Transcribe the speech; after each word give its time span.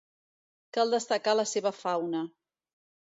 Cal 0.77 0.95
destacar 0.95 1.37
la 1.41 1.47
seva 1.53 1.73
fauna. 1.83 2.27